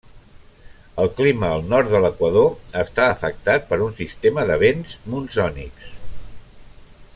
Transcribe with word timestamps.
El 1.01 1.09
clima 1.19 1.51
al 1.57 1.67
nord 1.73 1.91
de 1.95 2.01
l'equador 2.05 2.49
està 2.85 3.05
afectat 3.09 3.69
per 3.73 3.79
un 3.89 3.93
sistema 4.01 4.47
de 4.53 4.59
vents 4.67 4.97
monsònics. 5.15 5.95